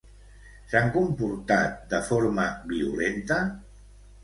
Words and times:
S'han 0.71 0.89
comportat 0.95 1.77
de 1.93 2.01
forma 2.09 2.49
violenta? 2.75 3.41